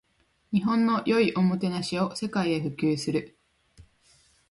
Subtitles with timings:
[0.51, 3.37] 日本の良いおもてなしを世界へ普及する